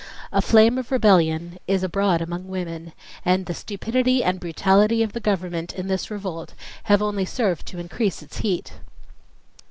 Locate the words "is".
1.67-1.83